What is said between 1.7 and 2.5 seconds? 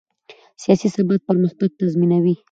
تضمینوي